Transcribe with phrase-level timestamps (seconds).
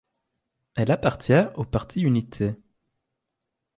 [0.73, 2.55] Elle appartient au parti Unité.